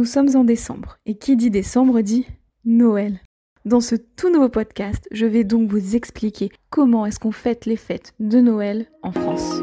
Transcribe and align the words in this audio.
Nous 0.00 0.06
sommes 0.06 0.34
en 0.34 0.44
décembre 0.44 0.96
et 1.04 1.18
qui 1.18 1.36
dit 1.36 1.50
décembre 1.50 2.00
dit 2.00 2.26
Noël. 2.64 3.20
Dans 3.66 3.82
ce 3.82 3.96
tout 3.96 4.32
nouveau 4.32 4.48
podcast, 4.48 5.06
je 5.12 5.26
vais 5.26 5.44
donc 5.44 5.68
vous 5.68 5.94
expliquer 5.94 6.48
comment 6.70 7.04
est-ce 7.04 7.20
qu'on 7.20 7.32
fête 7.32 7.66
les 7.66 7.76
fêtes 7.76 8.14
de 8.18 8.40
Noël 8.40 8.86
en 9.02 9.12
France. 9.12 9.60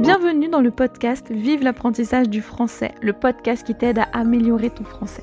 Bienvenue 0.00 0.48
dans 0.48 0.62
le 0.62 0.72
podcast 0.72 1.30
Vive 1.30 1.62
l'apprentissage 1.62 2.28
du 2.28 2.42
français, 2.42 2.90
le 3.02 3.12
podcast 3.12 3.64
qui 3.64 3.76
t'aide 3.76 4.00
à 4.00 4.08
améliorer 4.14 4.70
ton 4.70 4.82
français. 4.82 5.22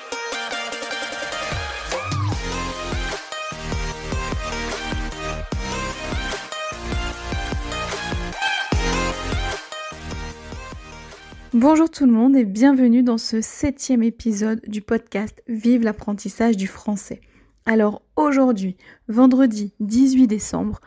Bonjour 11.61 11.91
tout 11.91 12.07
le 12.07 12.11
monde 12.11 12.35
et 12.35 12.43
bienvenue 12.43 13.03
dans 13.03 13.19
ce 13.19 13.39
septième 13.39 14.01
épisode 14.01 14.61
du 14.67 14.81
podcast 14.81 15.43
Vive 15.47 15.83
l'apprentissage 15.83 16.57
du 16.57 16.65
français. 16.65 17.21
Alors 17.67 18.01
aujourd'hui, 18.15 18.77
vendredi 19.07 19.71
18 19.79 20.25
décembre, 20.25 20.81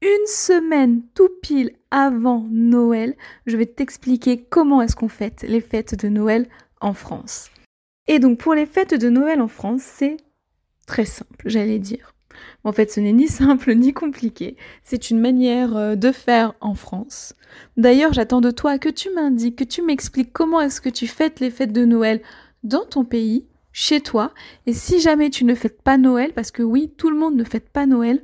une 0.00 0.26
semaine 0.26 1.02
tout 1.16 1.30
pile 1.42 1.72
avant 1.90 2.46
Noël, 2.48 3.16
je 3.46 3.56
vais 3.56 3.66
t'expliquer 3.66 4.44
comment 4.48 4.80
est-ce 4.82 4.94
qu'on 4.94 5.08
fête 5.08 5.42
les 5.42 5.60
fêtes 5.60 6.00
de 6.00 6.08
Noël 6.08 6.48
en 6.80 6.94
France. 6.94 7.50
Et 8.06 8.20
donc 8.20 8.38
pour 8.38 8.54
les 8.54 8.66
fêtes 8.66 8.94
de 8.94 9.08
Noël 9.08 9.40
en 9.40 9.48
France, 9.48 9.82
c'est 9.82 10.16
très 10.86 11.06
simple, 11.06 11.42
j'allais 11.44 11.80
dire. 11.80 12.14
En 12.64 12.72
fait, 12.72 12.90
ce 12.90 13.00
n'est 13.00 13.12
ni 13.12 13.28
simple 13.28 13.74
ni 13.74 13.92
compliqué. 13.92 14.56
C'est 14.84 15.10
une 15.10 15.20
manière 15.20 15.76
euh, 15.76 15.94
de 15.96 16.12
faire 16.12 16.54
en 16.60 16.74
France. 16.74 17.34
D'ailleurs, 17.76 18.12
j'attends 18.12 18.40
de 18.40 18.50
toi 18.50 18.78
que 18.78 18.88
tu 18.88 19.10
m'indiques, 19.10 19.56
que 19.56 19.64
tu 19.64 19.82
m'expliques 19.82 20.32
comment 20.32 20.60
est-ce 20.60 20.80
que 20.80 20.88
tu 20.88 21.06
fêtes 21.06 21.40
les 21.40 21.50
fêtes 21.50 21.72
de 21.72 21.84
Noël 21.84 22.20
dans 22.62 22.84
ton 22.84 23.04
pays, 23.04 23.46
chez 23.72 24.00
toi. 24.00 24.32
Et 24.66 24.72
si 24.72 25.00
jamais 25.00 25.30
tu 25.30 25.44
ne 25.44 25.54
fêtes 25.54 25.82
pas 25.82 25.98
Noël, 25.98 26.32
parce 26.34 26.50
que 26.50 26.62
oui, 26.62 26.92
tout 26.96 27.10
le 27.10 27.16
monde 27.16 27.36
ne 27.36 27.44
fête 27.44 27.68
pas 27.68 27.86
Noël, 27.86 28.22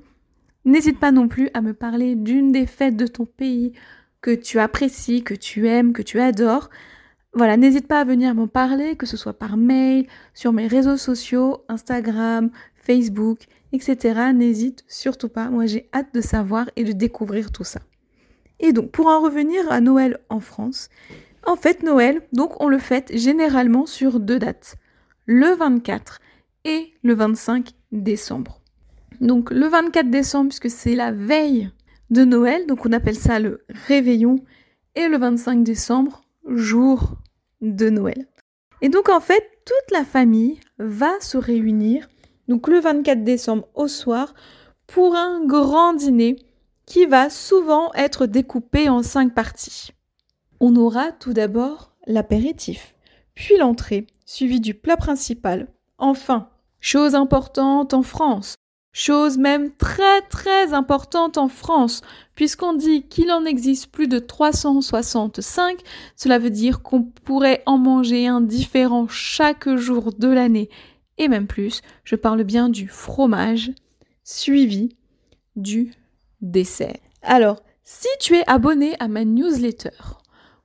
n'hésite 0.64 0.98
pas 0.98 1.12
non 1.12 1.28
plus 1.28 1.50
à 1.54 1.60
me 1.60 1.72
parler 1.72 2.14
d'une 2.14 2.52
des 2.52 2.66
fêtes 2.66 2.96
de 2.96 3.06
ton 3.06 3.26
pays 3.26 3.72
que 4.20 4.34
tu 4.34 4.58
apprécies, 4.58 5.22
que 5.22 5.34
tu 5.34 5.68
aimes, 5.68 5.92
que 5.92 6.02
tu 6.02 6.20
adores. 6.20 6.68
Voilà, 7.32 7.56
n'hésite 7.56 7.86
pas 7.86 8.00
à 8.00 8.04
venir 8.04 8.34
m'en 8.34 8.48
parler, 8.48 8.96
que 8.96 9.06
ce 9.06 9.16
soit 9.16 9.38
par 9.38 9.56
mail, 9.56 10.06
sur 10.34 10.52
mes 10.52 10.66
réseaux 10.66 10.96
sociaux, 10.96 11.64
Instagram, 11.68 12.50
Facebook, 12.86 13.40
etc. 13.72 14.30
N'hésite 14.34 14.84
surtout 14.86 15.28
pas. 15.28 15.50
Moi, 15.50 15.66
j'ai 15.66 15.88
hâte 15.92 16.14
de 16.14 16.20
savoir 16.20 16.70
et 16.76 16.84
de 16.84 16.92
découvrir 16.92 17.50
tout 17.50 17.64
ça. 17.64 17.80
Et 18.60 18.72
donc, 18.72 18.90
pour 18.90 19.06
en 19.08 19.20
revenir 19.20 19.70
à 19.70 19.80
Noël 19.80 20.18
en 20.30 20.40
France, 20.40 20.88
en 21.44 21.56
fait, 21.56 21.82
Noël, 21.82 22.22
donc, 22.32 22.60
on 22.60 22.68
le 22.68 22.78
fête 22.78 23.16
généralement 23.16 23.86
sur 23.86 24.20
deux 24.20 24.38
dates. 24.38 24.76
Le 25.26 25.54
24 25.54 26.20
et 26.64 26.92
le 27.02 27.14
25 27.14 27.70
décembre. 27.92 28.60
Donc, 29.20 29.50
le 29.50 29.66
24 29.66 30.10
décembre, 30.10 30.48
puisque 30.48 30.70
c'est 30.70 30.94
la 30.94 31.12
veille 31.12 31.70
de 32.10 32.24
Noël, 32.24 32.66
donc 32.66 32.86
on 32.86 32.92
appelle 32.92 33.16
ça 33.16 33.38
le 33.38 33.64
réveillon, 33.88 34.36
et 34.94 35.08
le 35.08 35.18
25 35.18 35.62
décembre, 35.62 36.22
jour 36.48 37.16
de 37.60 37.90
Noël. 37.90 38.26
Et 38.82 38.88
donc, 38.88 39.08
en 39.08 39.20
fait, 39.20 39.42
toute 39.64 39.90
la 39.92 40.04
famille 40.04 40.60
va 40.78 41.20
se 41.20 41.36
réunir 41.36 42.08
donc 42.48 42.68
le 42.68 42.80
24 42.80 43.24
décembre 43.24 43.68
au 43.74 43.88
soir, 43.88 44.34
pour 44.86 45.16
un 45.16 45.44
grand 45.44 45.94
dîner 45.94 46.36
qui 46.86 47.06
va 47.06 47.30
souvent 47.30 47.92
être 47.94 48.26
découpé 48.26 48.88
en 48.88 49.02
cinq 49.02 49.34
parties. 49.34 49.90
On 50.60 50.76
aura 50.76 51.12
tout 51.12 51.32
d'abord 51.32 51.92
l'apéritif, 52.06 52.94
puis 53.34 53.56
l'entrée, 53.58 54.06
suivi 54.24 54.60
du 54.60 54.74
plat 54.74 54.96
principal. 54.96 55.68
Enfin, 55.98 56.48
chose 56.80 57.14
importante 57.14 57.92
en 57.94 58.02
France, 58.02 58.54
chose 58.92 59.36
même 59.36 59.72
très 59.72 60.22
très 60.22 60.72
importante 60.72 61.36
en 61.36 61.48
France, 61.48 62.00
puisqu'on 62.34 62.72
dit 62.72 63.02
qu'il 63.08 63.30
en 63.32 63.44
existe 63.44 63.88
plus 63.88 64.08
de 64.08 64.18
365, 64.18 65.80
cela 66.14 66.38
veut 66.38 66.50
dire 66.50 66.82
qu'on 66.82 67.02
pourrait 67.02 67.62
en 67.66 67.76
manger 67.76 68.26
un 68.26 68.40
différent 68.40 69.08
chaque 69.08 69.68
jour 69.74 70.12
de 70.12 70.28
l'année 70.28 70.70
et 71.18 71.28
même 71.28 71.46
plus, 71.46 71.82
je 72.04 72.16
parle 72.16 72.44
bien 72.44 72.68
du 72.68 72.88
fromage 72.88 73.72
suivi 74.24 74.96
du 75.56 75.92
dessert. 76.40 76.98
Alors, 77.22 77.62
si 77.82 78.08
tu 78.20 78.34
es 78.34 78.44
abonné 78.48 78.94
à 78.98 79.08
ma 79.08 79.24
newsletter 79.24 79.90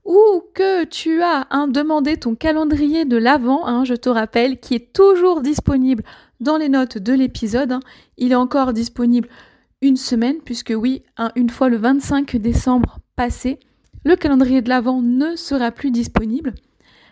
ou 0.04 0.44
que 0.54 0.84
tu 0.86 1.22
as 1.22 1.48
demandé 1.68 2.18
ton 2.18 2.36
calendrier 2.36 3.06
de 3.06 3.18
l'avant, 3.18 3.68
hein, 3.68 3.86
je 3.86 3.94
te 3.94 4.10
rappelle, 4.10 4.60
qui 4.60 4.76
est 4.76 4.94
toujours 4.94 5.42
disponible 5.42 6.04
dans 6.40 6.58
les 6.58 6.70
notes 6.70 6.98
de 6.98 7.14
l'épisode, 7.14 7.74
hein, 7.74 7.80
il 8.18 8.32
est 8.32 8.36
encore 8.36 8.74
disponible 8.74 9.30
une 9.82 9.98
semaine, 9.98 10.38
puisque 10.44 10.74
oui, 10.76 11.04
une 11.36 11.50
fois 11.50 11.70
le 11.70 11.78
25 11.78 12.36
décembre 12.38 13.00
passé, 13.16 13.60
le 14.04 14.16
calendrier 14.16 14.62
de 14.62 14.70
l'avant 14.70 15.02
ne 15.02 15.36
sera 15.36 15.72
plus 15.72 15.92
disponible. 15.92 16.56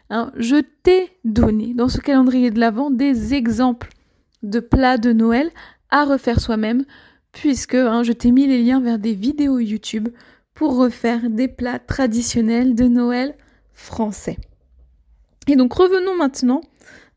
Hein, 0.09 0.31
je 0.35 0.55
t'ai 0.83 1.11
donné 1.23 1.73
dans 1.73 1.87
ce 1.87 1.99
calendrier 1.99 2.49
de 2.49 2.59
l'Avent 2.59 2.89
des 2.89 3.33
exemples 3.35 3.89
de 4.41 4.59
plats 4.59 4.97
de 4.97 5.13
Noël 5.13 5.51
à 5.91 6.05
refaire 6.05 6.39
soi-même, 6.39 6.85
puisque 7.31 7.75
hein, 7.75 8.03
je 8.03 8.11
t'ai 8.11 8.31
mis 8.31 8.47
les 8.47 8.63
liens 8.63 8.81
vers 8.81 8.97
des 8.97 9.13
vidéos 9.13 9.59
YouTube 9.59 10.09
pour 10.53 10.75
refaire 10.77 11.29
des 11.29 11.47
plats 11.47 11.79
traditionnels 11.79 12.73
de 12.75 12.85
Noël 12.85 13.35
français. 13.73 14.37
Et 15.47 15.55
donc 15.55 15.73
revenons 15.73 16.15
maintenant 16.15 16.61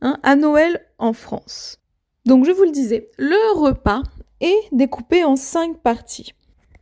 hein, 0.00 0.18
à 0.22 0.36
Noël 0.36 0.86
en 0.98 1.12
France. 1.12 1.78
Donc 2.26 2.44
je 2.44 2.52
vous 2.52 2.64
le 2.64 2.70
disais, 2.70 3.08
le 3.18 3.58
repas 3.58 4.02
est 4.40 4.68
découpé 4.70 5.24
en 5.24 5.36
cinq 5.36 5.78
parties. 5.82 6.32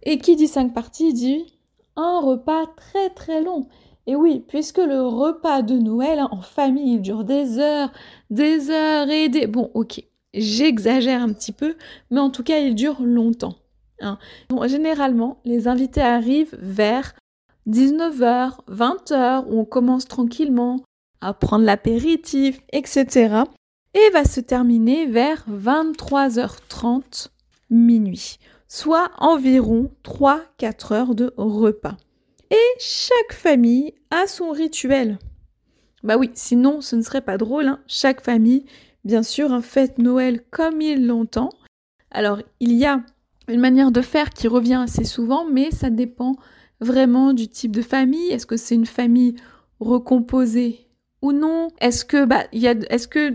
Et 0.03 0.19
qui 0.19 0.34
dit 0.34 0.48
cinq 0.48 0.75
parties 0.75 1.12
dit 1.12 1.59
un 1.97 2.21
repas 2.21 2.66
très 2.77 3.10
très 3.10 3.42
long. 3.42 3.69
Et 4.06 4.16
oui, 4.16 4.44
puisque 4.48 4.78
le 4.78 5.02
repas 5.02 5.62
de 5.62 5.74
Noël 5.74 6.18
hein, 6.18 6.28
en 6.30 6.40
famille 6.40 6.94
il 6.94 7.02
dure 7.02 7.24
des 7.24 7.58
heures, 7.58 7.92
des 8.30 8.70
heures 8.70 9.08
et 9.10 9.28
des... 9.28 9.46
Bon, 9.46 9.70
ok, 9.74 10.02
j'exagère 10.34 11.22
un 11.22 11.32
petit 11.32 11.52
peu, 11.52 11.76
mais 12.10 12.20
en 12.20 12.30
tout 12.30 12.42
cas, 12.42 12.58
il 12.58 12.74
dure 12.74 13.02
longtemps. 13.02 13.56
Hein. 14.00 14.18
généralement, 14.66 15.40
les 15.44 15.68
invités 15.68 16.00
arrivent 16.00 16.56
vers 16.58 17.14
19h, 17.68 18.60
20h, 18.68 19.44
où 19.46 19.60
on 19.60 19.64
commence 19.64 20.08
tranquillement 20.08 20.80
à 21.20 21.34
prendre 21.34 21.64
l'apéritif, 21.64 22.60
etc. 22.72 23.42
Et 23.92 24.10
va 24.12 24.24
se 24.24 24.40
terminer 24.40 25.06
vers 25.06 25.44
23h30 25.50 27.28
minuit, 27.68 28.38
soit 28.68 29.10
environ 29.18 29.90
3-4 30.04 30.94
heures 30.94 31.14
de 31.14 31.34
repas. 31.36 31.96
Et 32.50 32.78
chaque 32.78 33.32
famille 33.32 33.94
a 34.10 34.26
son 34.26 34.50
rituel. 34.50 35.18
Bah 36.02 36.16
oui, 36.16 36.30
sinon 36.34 36.80
ce 36.80 36.96
ne 36.96 37.02
serait 37.02 37.20
pas 37.20 37.38
drôle. 37.38 37.66
Hein. 37.66 37.80
Chaque 37.86 38.22
famille, 38.22 38.64
bien 39.04 39.22
sûr, 39.22 39.52
un 39.52 39.62
fête 39.62 39.98
Noël 39.98 40.42
comme 40.50 40.80
il 40.80 41.06
l'entend. 41.06 41.50
Alors, 42.10 42.41
il 42.58 42.72
y 42.72 42.86
a 42.86 43.02
une 43.48 43.60
manière 43.60 43.92
de 43.92 44.00
faire 44.00 44.30
qui 44.30 44.48
revient 44.48 44.82
assez 44.82 45.04
souvent, 45.04 45.44
mais 45.44 45.70
ça 45.70 45.91
dépend 45.91 46.36
vraiment 46.80 47.32
du 47.32 47.48
type 47.48 47.76
de 47.76 47.82
famille. 47.82 48.30
Est-ce 48.30 48.47
que 48.47 48.56
c'est 48.56 48.74
une 48.74 48.86
famille 48.86 49.36
recomposée 49.78 50.88
ou 51.22 51.32
non? 51.32 51.68
Est-ce 51.80 52.04
que, 52.04 52.24
bah, 52.24 52.44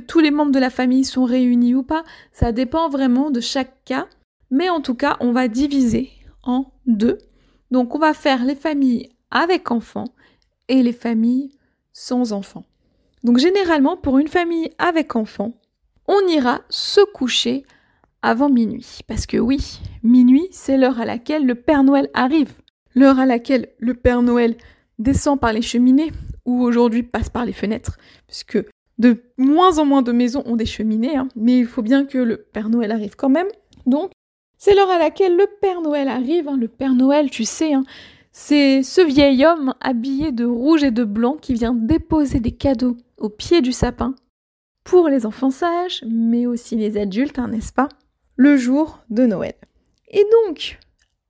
tous 0.08 0.20
les 0.20 0.32
membres 0.32 0.52
de 0.52 0.60
la 0.60 0.70
famille 0.70 1.06
sont 1.06 1.24
réunis 1.24 1.76
ou 1.76 1.84
pas? 1.84 2.04
Ça 2.34 2.52
dépend 2.52 2.90
vraiment 2.90 3.32
de 3.32 3.40
chaque 3.40 3.84
cas. 3.86 4.08
Mais 4.52 4.70
en 4.70 4.82
tout 4.82 4.96
cas, 4.96 5.18
on 5.22 5.32
va 5.32 5.48
diviser 5.48 6.10
en 6.44 6.66
deux. 6.86 7.18
Donc 7.72 7.96
on 7.96 8.00
va 8.00 8.14
faire 8.14 8.44
les 8.46 8.56
familles 8.56 9.10
avec 9.32 9.72
enfants 9.72 10.14
et 10.68 10.82
les 10.84 10.94
familles 10.94 11.52
sans 11.94 12.34
enfants. 12.34 12.66
Donc 13.24 13.38
généralement 13.38 13.98
pour 13.98 14.20
une 14.20 14.28
famille 14.28 14.70
avec 14.78 15.16
enfants, 15.16 15.54
on 16.08 16.28
ira 16.28 16.62
se 16.70 17.02
coucher 17.14 17.66
avant 18.22 18.50
minuit. 18.50 19.00
Parce 19.08 19.26
que 19.26 19.38
oui, 19.38 19.80
minuit, 20.04 20.48
c'est 20.52 20.78
l'heure 20.78 21.00
à 21.00 21.06
laquelle 21.06 21.46
le 21.46 21.56
Père 21.56 21.84
Noël 21.84 22.10
arrive. 22.14 22.54
L'heure 22.96 23.20
à 23.20 23.26
laquelle 23.26 23.70
le 23.78 23.94
Père 23.94 24.22
Noël 24.22 24.56
descend 25.00 25.40
par 25.40 25.54
les 25.54 25.62
cheminées 25.62 26.12
ou 26.46 26.64
aujourd'hui 26.64 27.04
passe 27.04 27.30
par 27.30 27.46
les 27.46 27.54
fenêtres. 27.54 27.98
Puisque 28.28 28.58
De 28.98 29.24
moins 29.38 29.78
en 29.78 29.86
moins 29.86 30.02
de 30.02 30.12
maisons 30.12 30.44
ont 30.46 30.56
des 30.56 30.66
cheminées, 30.66 31.18
hein, 31.18 31.28
mais 31.36 31.60
il 31.60 31.66
faut 31.66 31.82
bien 31.82 32.06
que 32.06 32.18
le 32.18 32.38
Père 32.38 32.70
Noël 32.70 32.92
arrive 32.92 33.16
quand 33.16 33.30
même. 33.30 33.48
Donc, 33.86 34.12
c'est 34.58 34.76
l'heure 34.76 34.90
à 34.90 35.00
laquelle 35.00 35.36
le 35.36 35.48
Père 35.62 35.82
Noël 35.82 36.08
arrive. 36.08 36.48
Hein. 36.48 36.58
Le 36.58 36.68
Père 36.68 36.94
Noël, 36.94 37.30
tu 37.30 37.46
sais, 37.46 37.74
hein, 37.74 37.84
c'est 38.32 38.84
ce 38.84 39.02
vieil 39.02 39.46
homme 39.46 39.74
habillé 39.80 40.32
de 40.32 40.46
rouge 40.46 40.84
et 40.84 40.92
de 40.92 41.04
blanc 41.04 41.38
qui 41.38 41.54
vient 41.54 41.74
déposer 41.74 42.40
des 42.40 42.52
cadeaux 42.52 42.98
au 43.18 43.30
pied 43.30 43.62
du 43.62 43.72
sapin 43.72 44.16
pour 44.84 45.08
les 45.08 45.26
enfants 45.26 45.52
sages, 45.52 46.04
mais 46.08 46.46
aussi 46.46 46.76
les 46.76 46.98
adultes, 46.98 47.40
n'est-ce 47.40 47.74
pas? 47.74 47.90
Le 48.36 48.58
jour 48.58 49.00
de 49.10 49.26
Noël. 49.26 49.56
Et 50.10 50.24
donc, 50.46 50.78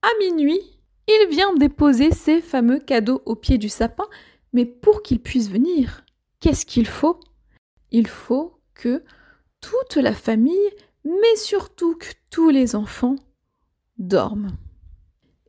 à 0.01 0.07
minuit, 0.19 0.59
il 1.07 1.27
vient 1.29 1.53
déposer 1.53 2.11
ses 2.11 2.41
fameux 2.41 2.79
cadeaux 2.79 3.21
au 3.25 3.35
pied 3.35 3.57
du 3.57 3.69
sapin, 3.69 4.05
mais 4.53 4.65
pour 4.65 5.03
qu'il 5.03 5.19
puisse 5.19 5.49
venir, 5.49 6.03
qu'est-ce 6.39 6.65
qu'il 6.65 6.87
faut? 6.87 7.19
Il 7.91 8.07
faut 8.07 8.59
que 8.73 9.03
toute 9.61 9.95
la 9.95 10.13
famille, 10.13 10.69
mais 11.05 11.35
surtout 11.35 11.95
que 11.95 12.07
tous 12.29 12.49
les 12.49 12.75
enfants, 12.75 13.15
dorment. 13.97 14.51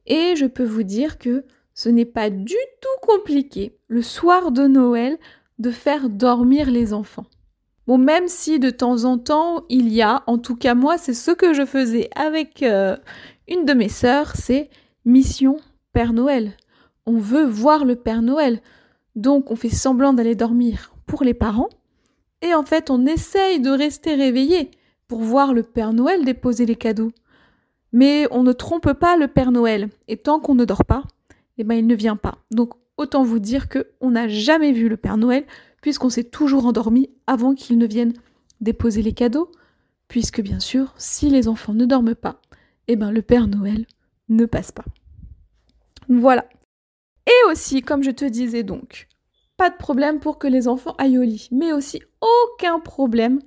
Et 0.06 0.36
je 0.36 0.46
peux 0.46 0.64
vous 0.64 0.84
dire 0.84 1.18
que 1.18 1.44
ce 1.74 1.88
n'est 1.88 2.04
pas 2.04 2.30
du 2.30 2.54
tout 2.80 3.06
compliqué, 3.06 3.76
le 3.88 4.02
soir 4.02 4.52
de 4.52 4.66
Noël, 4.66 5.18
de 5.58 5.70
faire 5.70 6.08
dormir 6.08 6.70
les 6.70 6.92
enfants. 6.92 7.26
Bon, 7.86 7.98
même 7.98 8.28
si 8.28 8.58
de 8.58 8.70
temps 8.70 9.04
en 9.04 9.18
temps 9.18 9.64
il 9.68 9.92
y 9.92 10.02
a, 10.02 10.22
en 10.26 10.38
tout 10.38 10.56
cas 10.56 10.74
moi, 10.74 10.98
c'est 10.98 11.14
ce 11.14 11.30
que 11.30 11.54
je 11.54 11.64
faisais 11.64 12.10
avec 12.14 12.62
euh, 12.62 12.96
une 13.48 13.64
de 13.64 13.74
mes 13.74 13.88
sœurs, 13.88 14.34
c'est 14.36 14.70
mission 15.04 15.58
Père 15.92 16.12
Noël. 16.12 16.56
On 17.06 17.18
veut 17.18 17.44
voir 17.44 17.84
le 17.84 17.96
Père 17.96 18.22
Noël. 18.22 18.60
Donc 19.14 19.50
on 19.50 19.56
fait 19.56 19.70
semblant 19.70 20.12
d'aller 20.12 20.34
dormir 20.34 20.94
pour 21.06 21.24
les 21.24 21.34
parents. 21.34 21.68
Et 22.42 22.54
en 22.54 22.64
fait, 22.64 22.90
on 22.90 23.06
essaye 23.06 23.60
de 23.60 23.70
rester 23.70 24.14
réveillé 24.14 24.70
pour 25.08 25.20
voir 25.20 25.54
le 25.54 25.62
Père 25.62 25.92
Noël 25.92 26.24
déposer 26.24 26.66
les 26.66 26.76
cadeaux. 26.76 27.12
Mais 27.92 28.26
on 28.30 28.42
ne 28.42 28.52
trompe 28.52 28.92
pas 28.92 29.16
le 29.16 29.28
Père 29.28 29.52
Noël. 29.52 29.88
Et 30.08 30.16
tant 30.16 30.40
qu'on 30.40 30.54
ne 30.54 30.64
dort 30.64 30.84
pas, 30.84 31.04
eh 31.58 31.64
ben, 31.64 31.74
il 31.74 31.86
ne 31.86 31.94
vient 31.94 32.16
pas. 32.16 32.38
Donc 32.50 32.74
autant 32.96 33.22
vous 33.22 33.38
dire 33.38 33.68
qu'on 33.68 34.10
n'a 34.10 34.28
jamais 34.28 34.72
vu 34.72 34.88
le 34.88 34.96
Père 34.96 35.16
Noël, 35.16 35.44
puisqu'on 35.80 36.10
s'est 36.10 36.24
toujours 36.24 36.66
endormi 36.66 37.10
avant 37.26 37.54
qu'il 37.54 37.78
ne 37.78 37.86
vienne 37.86 38.14
déposer 38.60 39.02
les 39.02 39.12
cadeaux. 39.12 39.50
Puisque 40.08 40.40
bien 40.40 40.60
sûr, 40.60 40.94
si 40.96 41.30
les 41.30 41.48
enfants 41.48 41.74
ne 41.74 41.84
dorment 41.84 42.14
pas, 42.14 42.40
eh 42.86 42.96
ben 42.96 43.10
le 43.10 43.22
Père 43.22 43.48
Noël 43.48 43.86
ne 44.28 44.46
passe 44.46 44.72
pas. 44.72 44.84
Voilà. 46.08 46.48
Et 47.26 47.50
aussi, 47.50 47.82
comme 47.82 48.04
je 48.04 48.12
te 48.12 48.24
disais 48.24 48.62
donc, 48.62 49.08
pas 49.56 49.70
de 49.70 49.76
problème 49.76 50.20
pour 50.20 50.38
que 50.38 50.46
les 50.46 50.68
enfants 50.68 50.94
aillent 50.98 51.18
au 51.18 51.22
lit, 51.22 51.48
mais 51.50 51.72
aussi 51.72 52.00
aucun 52.20 52.78
problème 52.78 53.40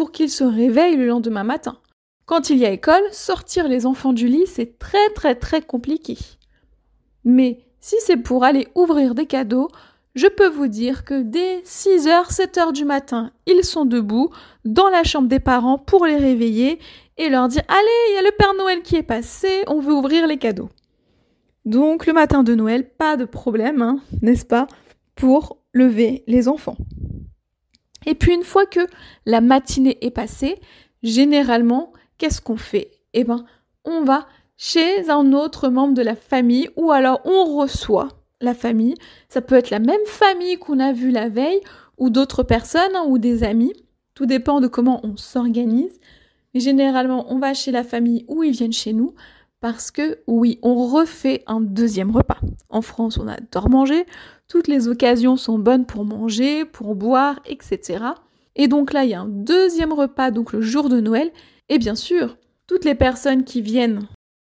pour 0.00 0.12
qu'ils 0.12 0.30
se 0.30 0.44
réveillent 0.44 0.96
le 0.96 1.08
lendemain 1.08 1.44
matin. 1.44 1.76
Quand 2.24 2.48
il 2.48 2.56
y 2.56 2.64
a 2.64 2.70
école, 2.70 3.02
sortir 3.12 3.68
les 3.68 3.84
enfants 3.84 4.14
du 4.14 4.28
lit, 4.28 4.46
c'est 4.46 4.78
très 4.78 5.10
très 5.10 5.34
très 5.34 5.60
compliqué. 5.60 6.16
Mais 7.22 7.66
si 7.80 7.96
c'est 8.00 8.16
pour 8.16 8.44
aller 8.44 8.66
ouvrir 8.74 9.14
des 9.14 9.26
cadeaux, 9.26 9.68
je 10.14 10.26
peux 10.26 10.48
vous 10.48 10.68
dire 10.68 11.04
que 11.04 11.20
dès 11.20 11.58
6h, 11.66 12.32
7h 12.32 12.72
du 12.72 12.86
matin, 12.86 13.30
ils 13.44 13.62
sont 13.62 13.84
debout 13.84 14.30
dans 14.64 14.88
la 14.88 15.04
chambre 15.04 15.28
des 15.28 15.38
parents 15.38 15.76
pour 15.76 16.06
les 16.06 16.16
réveiller 16.16 16.78
et 17.18 17.28
leur 17.28 17.48
dire 17.48 17.64
Allez, 17.68 18.08
il 18.08 18.14
y 18.14 18.18
a 18.20 18.22
le 18.22 18.34
Père 18.38 18.54
Noël 18.54 18.80
qui 18.80 18.96
est 18.96 19.02
passé, 19.02 19.64
on 19.66 19.80
veut 19.80 19.92
ouvrir 19.92 20.26
les 20.26 20.38
cadeaux. 20.38 20.70
Donc 21.66 22.06
le 22.06 22.14
matin 22.14 22.42
de 22.42 22.54
Noël, 22.54 22.88
pas 22.88 23.18
de 23.18 23.26
problème, 23.26 23.82
hein, 23.82 24.00
n'est-ce 24.22 24.46
pas, 24.46 24.66
pour 25.14 25.58
lever 25.74 26.24
les 26.26 26.48
enfants. 26.48 26.78
Et 28.06 28.14
puis 28.14 28.34
une 28.34 28.44
fois 28.44 28.66
que 28.66 28.80
la 29.26 29.40
matinée 29.40 29.98
est 30.00 30.10
passée, 30.10 30.58
généralement, 31.02 31.92
qu'est-ce 32.18 32.40
qu'on 32.40 32.56
fait? 32.56 32.90
Eh 33.12 33.24
bien, 33.24 33.44
on 33.84 34.02
va 34.02 34.26
chez 34.56 35.08
un 35.08 35.32
autre 35.32 35.68
membre 35.68 35.94
de 35.94 36.02
la 36.02 36.14
famille 36.14 36.68
ou 36.76 36.90
alors 36.90 37.20
on 37.24 37.56
reçoit 37.56 38.08
la 38.40 38.54
famille. 38.54 38.94
Ça 39.28 39.40
peut 39.40 39.54
être 39.54 39.70
la 39.70 39.78
même 39.78 40.04
famille 40.06 40.58
qu'on 40.58 40.78
a 40.78 40.92
vue 40.92 41.10
la 41.10 41.28
veille 41.28 41.60
ou 41.98 42.10
d'autres 42.10 42.42
personnes 42.42 42.94
hein, 42.94 43.04
ou 43.06 43.18
des 43.18 43.42
amis. 43.42 43.72
Tout 44.14 44.26
dépend 44.26 44.60
de 44.60 44.66
comment 44.66 45.00
on 45.04 45.16
s'organise. 45.16 45.98
Mais 46.52 46.60
généralement, 46.60 47.26
on 47.32 47.38
va 47.38 47.54
chez 47.54 47.70
la 47.70 47.84
famille 47.84 48.24
ou 48.28 48.42
ils 48.42 48.52
viennent 48.52 48.72
chez 48.72 48.92
nous 48.92 49.14
parce 49.60 49.90
que 49.90 50.18
oui, 50.26 50.58
on 50.62 50.86
refait 50.86 51.42
un 51.46 51.60
deuxième 51.60 52.10
repas. 52.10 52.38
En 52.68 52.82
France, 52.82 53.18
on 53.18 53.28
adore 53.28 53.68
manger, 53.68 54.06
toutes 54.48 54.68
les 54.68 54.88
occasions 54.88 55.36
sont 55.36 55.58
bonnes 55.58 55.86
pour 55.86 56.04
manger, 56.04 56.64
pour 56.64 56.94
boire, 56.94 57.40
etc. 57.46 58.04
Et 58.56 58.68
donc 58.68 58.92
là, 58.92 59.04
il 59.04 59.10
y 59.10 59.14
a 59.14 59.20
un 59.20 59.28
deuxième 59.28 59.92
repas, 59.92 60.30
donc 60.30 60.52
le 60.52 60.60
jour 60.60 60.88
de 60.88 61.00
Noël. 61.00 61.30
Et 61.68 61.78
bien 61.78 61.94
sûr, 61.94 62.36
toutes 62.66 62.84
les 62.84 62.94
personnes 62.94 63.44
qui 63.44 63.62
viennent 63.62 64.08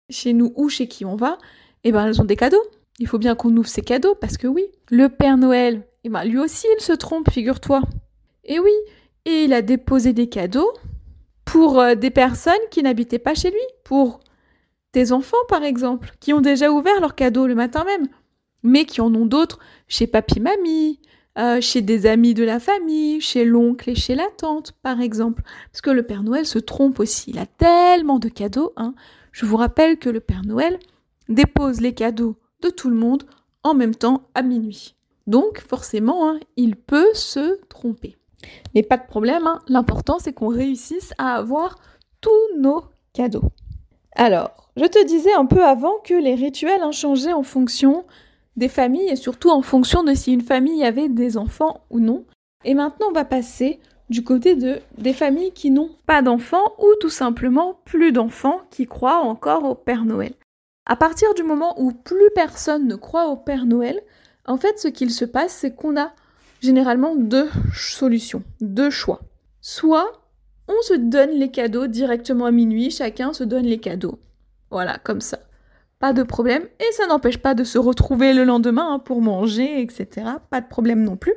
chez 0.09 0.33
nous 0.33 0.53
ou 0.55 0.69
chez 0.69 0.87
qui 0.87 1.05
on 1.05 1.15
va, 1.15 1.37
eh 1.83 1.91
ben, 1.91 2.05
elles 2.07 2.21
ont 2.21 2.25
des 2.25 2.35
cadeaux. 2.35 2.63
Il 2.99 3.07
faut 3.07 3.19
bien 3.19 3.35
qu'on 3.35 3.55
ouvre 3.55 3.67
ces 3.67 3.81
cadeaux 3.81 4.15
parce 4.15 4.37
que 4.37 4.47
oui, 4.47 4.65
le 4.89 5.09
Père 5.09 5.37
Noël, 5.37 5.83
eh 6.03 6.09
ben, 6.09 6.23
lui 6.23 6.39
aussi, 6.39 6.67
il 6.77 6.81
se 6.81 6.93
trompe, 6.93 7.29
figure-toi. 7.29 7.81
Et 8.43 8.59
oui, 8.59 8.71
et 9.25 9.43
il 9.43 9.53
a 9.53 9.61
déposé 9.61 10.13
des 10.13 10.29
cadeaux 10.29 10.71
pour 11.45 11.79
euh, 11.79 11.95
des 11.95 12.09
personnes 12.09 12.53
qui 12.69 12.81
n'habitaient 12.81 13.19
pas 13.19 13.35
chez 13.35 13.51
lui, 13.51 13.59
pour 13.83 14.19
tes 14.91 15.11
enfants 15.11 15.37
par 15.47 15.63
exemple, 15.63 16.11
qui 16.19 16.33
ont 16.33 16.41
déjà 16.41 16.71
ouvert 16.71 16.99
leurs 16.99 17.15
cadeaux 17.15 17.47
le 17.47 17.55
matin 17.55 17.83
même, 17.83 18.07
mais 18.63 18.85
qui 18.85 19.01
en 19.01 19.13
ont 19.15 19.25
d'autres 19.25 19.59
chez 19.87 20.07
papy-mamie, 20.07 20.99
euh, 21.37 21.61
chez 21.61 21.81
des 21.81 22.07
amis 22.07 22.33
de 22.33 22.43
la 22.43 22.59
famille, 22.59 23.21
chez 23.21 23.45
l'oncle 23.45 23.89
et 23.89 23.95
chez 23.95 24.15
la 24.15 24.27
tante 24.37 24.73
par 24.83 24.99
exemple. 24.99 25.43
Parce 25.71 25.81
que 25.81 25.89
le 25.89 26.03
Père 26.03 26.23
Noël 26.23 26.45
se 26.45 26.59
trompe 26.59 26.99
aussi, 26.99 27.31
il 27.31 27.39
a 27.39 27.45
tellement 27.45 28.19
de 28.19 28.27
cadeaux. 28.27 28.73
Hein. 28.75 28.93
Je 29.31 29.45
vous 29.45 29.57
rappelle 29.57 29.97
que 29.97 30.09
le 30.09 30.19
Père 30.19 30.43
Noël 30.45 30.77
dépose 31.29 31.79
les 31.79 31.93
cadeaux 31.93 32.35
de 32.61 32.69
tout 32.69 32.89
le 32.89 32.97
monde 32.97 33.23
en 33.63 33.73
même 33.73 33.95
temps 33.95 34.23
à 34.35 34.41
minuit. 34.41 34.95
Donc 35.25 35.61
forcément, 35.61 36.29
hein, 36.29 36.39
il 36.57 36.75
peut 36.75 37.13
se 37.13 37.59
tromper. 37.69 38.17
Mais 38.75 38.83
pas 38.83 38.97
de 38.97 39.07
problème, 39.07 39.47
hein. 39.47 39.59
l'important 39.67 40.17
c'est 40.19 40.33
qu'on 40.33 40.49
réussisse 40.49 41.13
à 41.17 41.35
avoir 41.35 41.77
tous 42.19 42.59
nos 42.59 42.83
cadeaux. 43.13 43.51
Alors, 44.21 44.51
je 44.77 44.85
te 44.85 45.03
disais 45.03 45.33
un 45.33 45.47
peu 45.47 45.65
avant 45.65 45.95
que 46.03 46.13
les 46.13 46.35
rituels 46.35 46.83
ont 46.83 46.91
changé 46.91 47.33
en 47.33 47.41
fonction 47.41 48.05
des 48.55 48.67
familles 48.67 49.09
et 49.09 49.15
surtout 49.15 49.49
en 49.49 49.63
fonction 49.63 50.03
de 50.03 50.13
si 50.13 50.31
une 50.31 50.43
famille 50.43 50.83
avait 50.83 51.09
des 51.09 51.37
enfants 51.37 51.81
ou 51.89 51.99
non. 51.99 52.23
Et 52.63 52.75
maintenant, 52.75 53.07
on 53.09 53.13
va 53.13 53.25
passer 53.25 53.79
du 54.11 54.23
côté 54.23 54.55
de 54.55 54.79
des 54.99 55.13
familles 55.13 55.53
qui 55.53 55.71
n'ont 55.71 55.89
pas 56.05 56.21
d'enfants 56.21 56.71
ou 56.77 56.93
tout 56.99 57.09
simplement 57.09 57.79
plus 57.83 58.11
d'enfants 58.11 58.61
qui 58.69 58.85
croient 58.85 59.21
encore 59.21 59.63
au 59.63 59.73
Père 59.73 60.05
Noël. 60.05 60.33
À 60.85 60.95
partir 60.95 61.33
du 61.33 61.41
moment 61.41 61.73
où 61.81 61.91
plus 61.91 62.29
personne 62.35 62.87
ne 62.87 62.95
croit 62.95 63.29
au 63.29 63.37
Père 63.37 63.65
Noël, 63.65 64.03
en 64.45 64.57
fait, 64.57 64.77
ce 64.77 64.87
qu'il 64.87 65.09
se 65.09 65.25
passe, 65.25 65.53
c'est 65.53 65.73
qu'on 65.73 65.99
a 65.99 66.11
généralement 66.61 67.15
deux 67.15 67.49
solutions, 67.73 68.43
deux 68.59 68.91
choix. 68.91 69.21
Soit 69.61 70.20
on 70.67 70.81
se 70.83 70.93
donne 70.93 71.31
les 71.31 71.49
cadeaux 71.49 71.87
directement 71.87 72.45
à 72.45 72.51
minuit, 72.51 72.91
chacun 72.91 73.33
se 73.33 73.43
donne 73.43 73.65
les 73.65 73.79
cadeaux. 73.79 74.19
Voilà, 74.69 74.97
comme 74.99 75.21
ça. 75.21 75.39
Pas 75.99 76.13
de 76.13 76.23
problème. 76.23 76.63
Et 76.79 76.91
ça 76.93 77.07
n'empêche 77.07 77.37
pas 77.37 77.53
de 77.53 77.63
se 77.63 77.77
retrouver 77.77 78.33
le 78.33 78.43
lendemain 78.43 78.93
hein, 78.93 78.99
pour 78.99 79.21
manger, 79.21 79.81
etc. 79.81 80.27
Pas 80.49 80.61
de 80.61 80.67
problème 80.67 81.03
non 81.03 81.17
plus. 81.17 81.35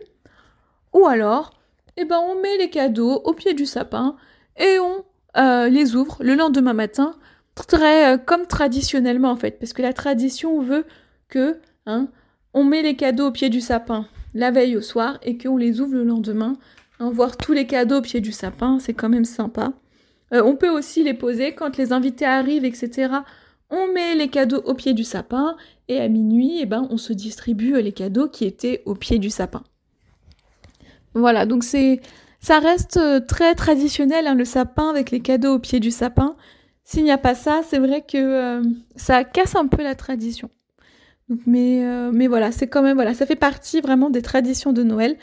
Ou 0.93 1.07
alors, 1.07 1.51
eh 1.97 2.05
ben, 2.05 2.19
on 2.19 2.41
met 2.41 2.57
les 2.59 2.71
cadeaux 2.71 3.21
au 3.25 3.33
pied 3.33 3.55
du 3.55 3.67
sapin 3.67 4.17
et 4.57 4.79
on 4.79 5.05
euh, 5.37 5.69
les 5.69 5.97
ouvre 5.97 6.17
le 6.21 6.35
lendemain 6.35 6.73
matin, 6.73 7.17
très 7.55 8.15
euh, 8.15 8.19
comme 8.19 8.47
traditionnellement 8.47 9.31
en 9.31 9.37
fait, 9.37 9.59
parce 9.59 9.73
que 9.73 9.83
la 9.83 9.93
tradition 9.93 10.61
veut 10.63 10.87
que 11.29 11.59
hein, 11.87 12.09
on 12.53 12.63
met 12.63 12.83
les 12.83 12.95
cadeaux 12.95 13.29
au 13.29 13.33
pied 13.33 13.49
du 13.49 13.61
sapin 13.61 14.07
la 14.35 14.51
veille 14.51 14.77
au 14.77 14.83
soir 14.83 15.19
et 15.23 15.39
qu'on 15.39 15.57
les 15.57 15.81
ouvre 15.81 15.95
le 15.95 16.05
lendemain. 16.05 16.57
Hein, 17.01 17.11
voir 17.11 17.37
tous 17.37 17.53
les 17.53 17.67
cadeaux 17.67 17.99
au 17.99 18.03
pied 18.03 18.21
du 18.21 18.33
sapin, 18.33 18.79
c'est 18.79 18.95
quand 18.95 19.09
même 19.09 19.25
sympa. 19.25 19.73
Euh, 20.33 20.43
on 20.45 20.57
peut 20.57 20.71
aussi 20.71 21.03
les 21.03 21.15
poser 21.15 21.55
quand 21.55 21.77
les 21.77 21.93
invités 21.93 22.25
arrivent, 22.25 22.65
etc. 22.65 23.13
On 23.71 23.93
met 23.93 24.15
les 24.15 24.29
cadeaux 24.29 24.63
au 24.65 24.75
pied 24.75 24.93
du 24.93 25.05
sapin 25.05 25.57
et 25.89 26.01
à 26.01 26.09
minuit, 26.09 26.59
eh 26.61 26.67
ben, 26.67 26.87
on 26.91 26.97
se 26.97 27.13
distribue 27.13 27.81
les 27.81 27.93
cadeaux 27.93 28.29
qui 28.29 28.45
étaient 28.45 28.83
au 28.85 28.95
pied 28.95 29.19
du 29.19 29.31
sapin. 29.31 29.65
Voilà, 31.15 31.47
donc 31.47 31.65
c'est 31.65 32.01
ça 32.41 32.59
reste 32.59 32.99
euh, 32.99 33.21
très 33.21 33.55
traditionnel, 33.55 34.27
hein, 34.27 34.35
le 34.35 34.45
sapin 34.45 34.91
avec 34.91 35.11
les 35.11 35.21
cadeaux 35.21 35.55
au 35.55 35.59
pied 35.59 35.81
du 35.81 35.91
sapin. 35.91 36.37
S'il 36.85 37.03
n'y 37.05 37.11
a 37.11 37.19
pas 37.19 37.35
ça, 37.35 37.63
c'est 37.67 37.79
vrai 37.79 38.03
que 38.03 38.19
euh, 38.19 38.63
ça 38.95 39.25
casse 39.25 39.57
un 39.57 39.67
peu 39.67 39.83
la 39.83 39.95
tradition. 39.95 40.51
mais, 41.47 41.83
mais 42.13 42.27
voilà, 42.27 42.53
c'est 42.53 42.69
quand 42.69 42.83
même, 42.83 42.97
voilà, 42.97 43.15
ça 43.15 43.25
fait 43.25 43.37
partie 43.37 43.81
vraiment 43.81 44.11
des 44.11 44.21
traditions 44.21 44.73
de 44.75 44.83
Noël, 44.83 45.17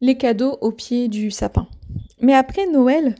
les 0.00 0.16
cadeaux 0.16 0.58
au 0.60 0.72
pied 0.72 1.08
du 1.08 1.30
sapin. 1.30 1.66
Mais 2.20 2.34
après 2.34 2.66
Noël, 2.66 3.14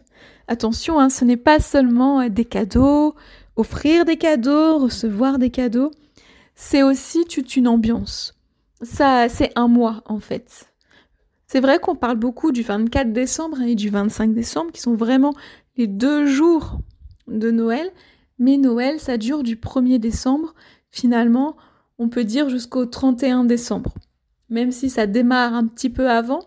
attention, 0.48 0.98
hein, 0.98 1.08
ce 1.08 1.24
n'est 1.24 1.36
pas 1.36 1.60
seulement 1.60 2.28
des 2.28 2.44
cadeaux, 2.44 3.14
offrir 3.56 4.04
des 4.04 4.16
cadeaux, 4.16 4.78
recevoir 4.78 5.38
des 5.38 5.50
cadeaux, 5.50 5.90
c'est 6.54 6.82
aussi 6.82 7.24
toute 7.24 7.56
une 7.56 7.68
ambiance. 7.68 8.34
Ça, 8.82 9.28
c'est 9.28 9.52
un 9.56 9.68
mois 9.68 10.02
en 10.06 10.20
fait. 10.20 10.70
C'est 11.46 11.60
vrai 11.60 11.78
qu'on 11.78 11.94
parle 11.94 12.16
beaucoup 12.16 12.50
du 12.50 12.62
24 12.62 13.12
décembre 13.12 13.60
et 13.62 13.74
du 13.74 13.88
25 13.88 14.34
décembre, 14.34 14.72
qui 14.72 14.80
sont 14.80 14.94
vraiment 14.94 15.32
les 15.76 15.86
deux 15.86 16.26
jours 16.26 16.78
de 17.28 17.50
Noël, 17.50 17.90
mais 18.38 18.56
Noël, 18.56 18.98
ça 19.00 19.16
dure 19.16 19.42
du 19.42 19.56
1er 19.56 19.98
décembre, 19.98 20.54
finalement, 20.90 21.56
on 21.98 22.08
peut 22.08 22.24
dire 22.24 22.48
jusqu'au 22.48 22.84
31 22.84 23.44
décembre, 23.44 23.94
même 24.50 24.72
si 24.72 24.90
ça 24.90 25.06
démarre 25.06 25.54
un 25.54 25.66
petit 25.66 25.88
peu 25.90 26.10
avant. 26.10 26.40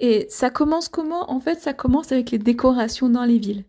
Et 0.00 0.26
ça 0.28 0.50
commence 0.50 0.88
comment? 0.88 1.30
En 1.30 1.40
fait, 1.40 1.60
ça 1.60 1.72
commence 1.72 2.12
avec 2.12 2.30
les 2.30 2.38
décorations 2.38 3.08
dans 3.08 3.24
les 3.24 3.38
villes, 3.38 3.64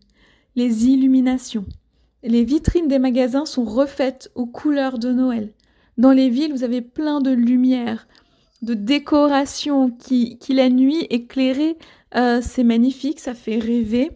les 0.56 0.86
illuminations. 0.86 1.64
Les 2.22 2.44
vitrines 2.44 2.88
des 2.88 2.98
magasins 2.98 3.46
sont 3.46 3.64
refaites 3.64 4.30
aux 4.34 4.46
couleurs 4.46 4.98
de 4.98 5.12
Noël. 5.12 5.52
Dans 5.98 6.12
les 6.12 6.28
villes, 6.28 6.52
vous 6.52 6.64
avez 6.64 6.82
plein 6.82 7.20
de 7.20 7.30
lumière, 7.30 8.06
de 8.62 8.74
décorations 8.74 9.90
qui, 9.90 10.38
qui 10.38 10.54
la 10.54 10.68
nuit 10.68 11.06
éclairée, 11.10 11.76
euh, 12.14 12.40
c'est 12.42 12.64
magnifique, 12.64 13.20
ça 13.20 13.34
fait 13.34 13.58
rêver. 13.58 14.10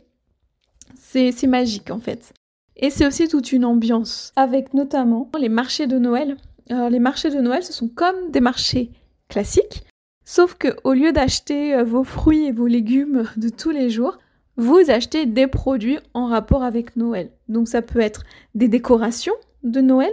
C'est 0.96 1.46
magique 1.46 1.92
en 1.92 2.00
fait. 2.00 2.32
Et 2.76 2.90
c'est 2.90 3.06
aussi 3.06 3.28
toute 3.28 3.52
une 3.52 3.64
ambiance, 3.64 4.32
avec 4.34 4.74
notamment 4.74 5.30
les 5.38 5.48
marchés 5.48 5.86
de 5.86 5.96
Noël. 5.96 6.36
Alors, 6.68 6.90
les 6.90 6.98
marchés 6.98 7.30
de 7.30 7.40
Noël, 7.40 7.62
ce 7.62 7.72
sont 7.72 7.88
comme 7.88 8.30
des 8.32 8.40
marchés 8.40 8.90
classiques, 9.28 9.84
sauf 10.24 10.54
que 10.54 10.68
au 10.84 10.92
lieu 10.92 11.12
d'acheter 11.12 11.74
euh, 11.74 11.84
vos 11.84 12.04
fruits 12.04 12.46
et 12.46 12.52
vos 12.52 12.66
légumes 12.66 13.24
de 13.36 13.48
tous 13.48 13.70
les 13.70 13.90
jours, 13.90 14.18
vous 14.56 14.78
achetez 14.88 15.26
des 15.26 15.46
produits 15.46 15.98
en 16.14 16.26
rapport 16.26 16.62
avec 16.62 16.96
Noël. 16.96 17.30
Donc 17.48 17.68
ça 17.68 17.82
peut 17.82 18.00
être 18.00 18.22
des 18.54 18.68
décorations 18.68 19.34
de 19.62 19.80
Noël 19.80 20.12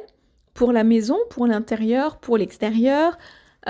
pour 0.54 0.74
la 0.74 0.84
maison, 0.84 1.18
pour 1.30 1.48
l'intérieur, 1.48 2.18
pour 2.18 2.38
l'extérieur. 2.38 3.18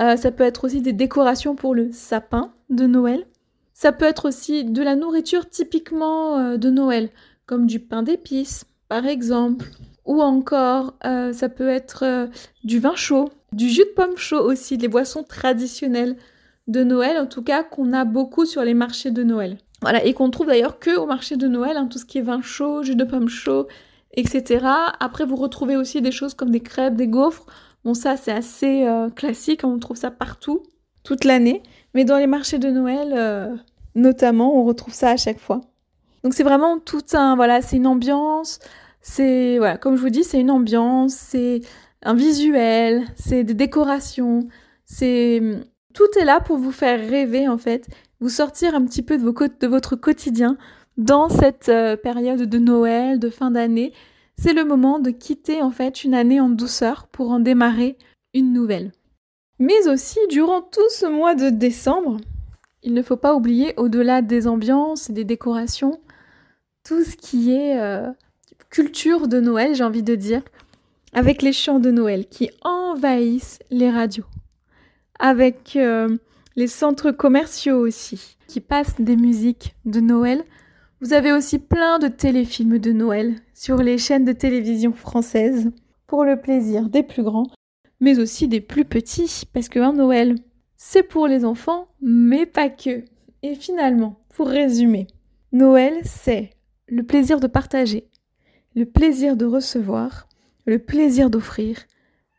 Euh, 0.00 0.16
ça 0.16 0.32
peut 0.32 0.44
être 0.44 0.64
aussi 0.64 0.80
des 0.80 0.92
décorations 0.92 1.54
pour 1.54 1.74
le 1.74 1.92
sapin 1.92 2.52
de 2.70 2.86
Noël. 2.86 3.26
Ça 3.74 3.92
peut 3.92 4.06
être 4.06 4.26
aussi 4.26 4.64
de 4.64 4.82
la 4.82 4.96
nourriture 4.96 5.48
typiquement 5.48 6.38
euh, 6.38 6.56
de 6.56 6.70
Noël, 6.70 7.10
comme 7.46 7.66
du 7.66 7.78
pain 7.78 8.02
d'épices, 8.02 8.64
par 8.88 9.06
exemple. 9.06 9.66
Ou 10.04 10.20
encore, 10.20 10.94
ça 11.04 11.48
peut 11.48 11.68
être 11.68 12.28
du 12.64 12.80
vin 12.80 12.96
chaud, 12.96 13.28
du 13.52 13.68
jus 13.68 13.84
de 13.84 13.94
pomme 13.94 14.16
chaud 14.16 14.40
aussi, 14.40 14.76
des 14.76 14.88
boissons 14.88 15.22
traditionnelles 15.22 16.16
de 16.68 16.84
Noël, 16.84 17.18
en 17.18 17.26
tout 17.26 17.42
cas 17.42 17.62
qu'on 17.62 17.92
a 17.92 18.04
beaucoup 18.04 18.46
sur 18.46 18.62
les 18.62 18.74
marchés 18.74 19.10
de 19.10 19.22
Noël. 19.22 19.58
Voilà, 19.80 20.04
et 20.04 20.14
qu'on 20.14 20.30
trouve 20.30 20.46
d'ailleurs 20.46 20.78
que 20.78 20.96
au 20.96 21.06
marché 21.06 21.36
de 21.36 21.48
Noël, 21.48 21.76
hein, 21.76 21.88
tout 21.90 21.98
ce 21.98 22.04
qui 22.04 22.18
est 22.18 22.22
vin 22.22 22.40
chaud, 22.40 22.82
jus 22.82 22.94
de 22.94 23.04
pomme 23.04 23.28
chaud, 23.28 23.66
etc. 24.14 24.64
Après, 25.00 25.24
vous 25.24 25.36
retrouvez 25.36 25.76
aussi 25.76 26.00
des 26.00 26.12
choses 26.12 26.34
comme 26.34 26.50
des 26.50 26.60
crêpes, 26.60 26.94
des 26.94 27.08
gaufres. 27.08 27.46
Bon, 27.84 27.94
ça, 27.94 28.16
c'est 28.16 28.30
assez 28.30 28.86
euh, 28.86 29.10
classique, 29.10 29.62
on 29.64 29.78
trouve 29.78 29.96
ça 29.96 30.12
partout, 30.12 30.62
toute 31.02 31.24
l'année. 31.24 31.62
Mais 31.94 32.04
dans 32.04 32.16
les 32.16 32.28
marchés 32.28 32.58
de 32.58 32.70
Noël, 32.70 33.12
euh, 33.12 33.56
notamment, 33.96 34.56
on 34.56 34.64
retrouve 34.64 34.94
ça 34.94 35.10
à 35.10 35.16
chaque 35.16 35.40
fois. 35.40 35.60
Donc 36.22 36.34
c'est 36.34 36.44
vraiment 36.44 36.78
tout 36.78 37.02
un, 37.14 37.34
voilà, 37.34 37.62
c'est 37.62 37.76
une 37.76 37.86
ambiance, 37.88 38.60
c'est, 39.00 39.58
voilà, 39.58 39.76
comme 39.76 39.96
je 39.96 40.02
vous 40.02 40.10
dis, 40.10 40.22
c'est 40.22 40.40
une 40.40 40.52
ambiance, 40.52 41.14
c'est 41.14 41.62
un 42.04 42.14
visuel, 42.14 43.04
c'est 43.16 43.42
des 43.42 43.54
décorations, 43.54 44.46
c'est, 44.84 45.42
tout 45.92 46.08
est 46.20 46.24
là 46.24 46.40
pour 46.40 46.58
vous 46.58 46.72
faire 46.72 46.98
rêver 46.98 47.48
en 47.48 47.58
fait 47.58 47.88
vous 48.20 48.28
sortir 48.28 48.74
un 48.74 48.84
petit 48.84 49.02
peu 49.02 49.18
de, 49.18 49.66
votre 49.66 49.96
quotidien 49.96 50.56
dans 50.96 51.28
cette 51.28 51.68
euh, 51.68 51.96
période 51.96 52.42
de 52.42 52.58
Noël, 52.58 53.18
de 53.18 53.30
fin 53.30 53.50
d'année. 53.50 53.92
C'est 54.36 54.52
le 54.52 54.64
moment 54.64 55.00
de 55.00 55.10
quitter 55.10 55.60
en 55.60 55.70
fait 55.70 56.04
une 56.04 56.14
année 56.14 56.40
en 56.40 56.48
douceur 56.48 57.08
pour 57.08 57.30
en 57.30 57.40
démarrer 57.40 57.98
une 58.32 58.52
nouvelle. 58.52 58.92
Mais 59.58 59.88
aussi, 59.88 60.18
durant 60.30 60.62
tout 60.62 60.88
ce 60.90 61.06
mois 61.06 61.34
de 61.34 61.50
décembre, 61.50 62.18
il 62.82 62.94
ne 62.94 63.02
faut 63.02 63.16
pas 63.16 63.34
oublier, 63.34 63.74
au-delà 63.76 64.22
des 64.22 64.48
ambiances 64.48 65.10
et 65.10 65.12
des 65.12 65.24
décorations, 65.24 66.00
tout 66.84 67.04
ce 67.04 67.16
qui 67.16 67.52
est 67.52 67.80
euh, 67.80 68.08
culture 68.70 69.28
de 69.28 69.40
Noël, 69.40 69.74
j'ai 69.74 69.84
envie 69.84 70.02
de 70.02 70.14
dire, 70.14 70.42
avec 71.12 71.42
les 71.42 71.52
chants 71.52 71.78
de 71.78 71.90
Noël 71.90 72.26
qui 72.26 72.50
envahissent 72.62 73.60
les 73.70 73.90
radios, 73.90 74.24
avec 75.22 75.76
euh, 75.76 76.18
les 76.56 76.66
centres 76.66 77.12
commerciaux 77.12 77.78
aussi, 77.78 78.36
qui 78.48 78.60
passent 78.60 79.00
des 79.00 79.16
musiques 79.16 79.76
de 79.86 80.00
Noël. 80.00 80.44
Vous 81.00 81.14
avez 81.14 81.32
aussi 81.32 81.60
plein 81.60 82.00
de 82.00 82.08
téléfilms 82.08 82.78
de 82.78 82.92
Noël 82.92 83.36
sur 83.54 83.76
les 83.76 83.98
chaînes 83.98 84.24
de 84.24 84.32
télévision 84.32 84.92
françaises, 84.92 85.70
pour 86.08 86.24
le 86.24 86.38
plaisir 86.38 86.90
des 86.90 87.04
plus 87.04 87.22
grands, 87.22 87.46
mais 88.00 88.18
aussi 88.18 88.48
des 88.48 88.60
plus 88.60 88.84
petits, 88.84 89.44
parce 89.54 89.68
que 89.68 89.78
un 89.78 89.92
Noël, 89.92 90.34
c'est 90.76 91.04
pour 91.04 91.28
les 91.28 91.44
enfants, 91.44 91.86
mais 92.02 92.44
pas 92.44 92.68
que. 92.68 93.04
Et 93.44 93.54
finalement, 93.54 94.18
pour 94.34 94.48
résumer, 94.48 95.06
Noël, 95.52 95.94
c'est 96.04 96.50
le 96.88 97.04
plaisir 97.04 97.38
de 97.38 97.46
partager, 97.46 98.08
le 98.74 98.86
plaisir 98.86 99.36
de 99.36 99.46
recevoir, 99.46 100.26
le 100.66 100.80
plaisir 100.80 101.30
d'offrir, 101.30 101.78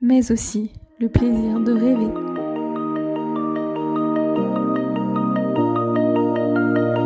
mais 0.01 0.31
aussi 0.33 0.71
le 0.99 1.07
plaisir 1.07 1.61
de 1.61 1.71
rêver. 1.71 2.22